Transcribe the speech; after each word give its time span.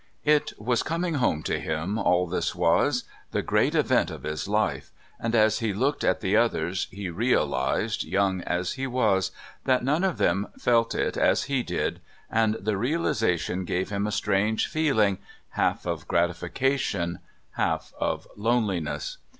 It 0.25 0.53
was 0.57 0.81
"coming 0.81 1.13
home" 1.13 1.43
to 1.43 1.59
him, 1.59 1.99
all 1.99 2.25
this 2.25 2.55
was 2.55 3.03
the 3.33 3.43
great 3.43 3.75
event 3.75 4.09
of 4.09 4.23
his 4.23 4.47
life, 4.47 4.89
and 5.19 5.35
as 5.35 5.59
he 5.59 5.75
looked 5.75 6.03
at 6.03 6.21
the 6.21 6.35
others 6.35 6.87
he 6.89 7.11
realised, 7.11 8.03
young 8.03 8.41
as 8.41 8.71
he 8.73 8.87
was, 8.87 9.29
that 9.65 9.83
none 9.83 10.03
of 10.03 10.17
them 10.17 10.47
felt 10.57 10.95
it 10.95 11.17
as 11.17 11.43
he 11.43 11.61
did, 11.61 12.01
and 12.31 12.55
the 12.55 12.77
realisation 12.77 13.63
gave 13.63 13.91
him 13.91 14.07
a 14.07 14.11
strange 14.11 14.65
feeling, 14.65 15.19
half 15.49 15.85
of 15.85 16.07
gratification, 16.07 17.19
half 17.51 17.93
of 17.99 18.27
loneliness. 18.35 19.19